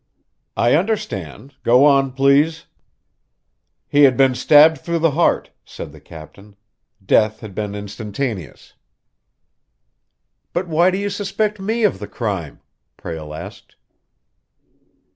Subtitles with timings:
[0.57, 2.65] "I understand; go on, please."
[3.87, 6.55] "He had been stabbed through the heart," said the captain.
[7.05, 8.73] "Death had been instantaneous."
[10.53, 12.61] "But why suspect me of the crime?"
[12.97, 13.75] Prale asked.